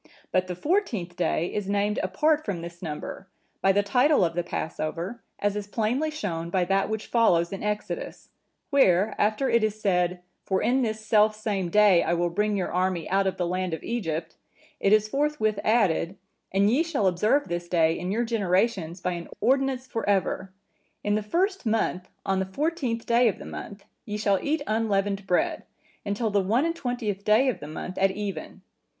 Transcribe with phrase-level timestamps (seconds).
[0.31, 3.27] But the fourteenth day is named apart from this number,
[3.61, 7.61] by the title of the Passover, as is plainly shown by that which follows in
[7.61, 12.57] Exodus:(959) where, after it is said, 'For in this self same day I will bring
[12.57, 14.37] your army out of the land of Egypt;'
[14.79, 16.17] it is forthwith added,
[16.51, 20.51] 'And ye shall observe this day in your generations by an ordinance for ever.
[21.03, 25.27] In the first month, on the fourteenth day of the month, ye shall eat unleavened
[25.27, 25.61] bread,
[26.03, 28.63] until the one and twentieth day of the month at even.